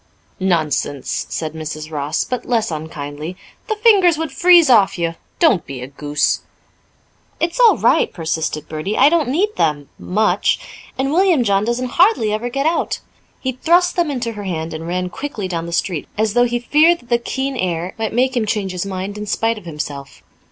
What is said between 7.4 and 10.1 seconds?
all right," persisted Bertie. "I don't need them